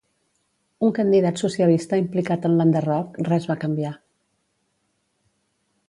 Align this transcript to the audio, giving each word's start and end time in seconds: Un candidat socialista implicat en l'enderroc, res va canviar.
Un 0.87 0.93
candidat 0.99 1.41
socialista 1.43 2.01
implicat 2.05 2.49
en 2.51 2.57
l'enderroc, 2.61 3.21
res 3.31 3.49
va 3.53 3.61
canviar. 3.65 3.93